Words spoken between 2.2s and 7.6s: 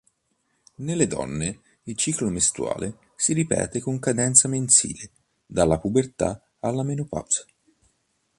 mestruale si ripete con cadenza mensile dalla pubertà alla menopausa.